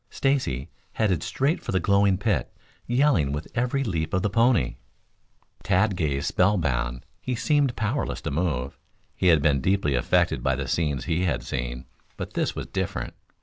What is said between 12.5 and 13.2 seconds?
was different.